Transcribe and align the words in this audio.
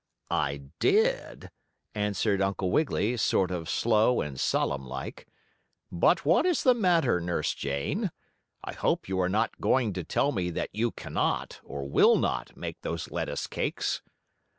"I 0.31 0.63
did," 0.79 1.51
answered 1.93 2.41
Uncle 2.41 2.71
Wiggily, 2.71 3.17
sort 3.17 3.51
of 3.51 3.69
slow 3.69 4.19
and 4.19 4.39
solemn 4.39 4.87
like. 4.87 5.27
"But 5.91 6.25
what 6.25 6.43
is 6.47 6.63
the 6.63 6.73
matter, 6.73 7.19
Nurse 7.21 7.53
Jane? 7.53 8.09
I 8.63 8.73
hope 8.73 9.07
you 9.07 9.19
are 9.19 9.29
not 9.29 9.61
going 9.61 9.93
to 9.93 10.03
tell 10.03 10.31
me 10.31 10.49
that 10.49 10.71
you 10.73 10.89
cannot, 10.89 11.61
or 11.63 11.87
will 11.87 12.17
not, 12.17 12.57
make 12.57 12.81
those 12.81 13.11
lettuce 13.11 13.45
cakes." 13.45 14.01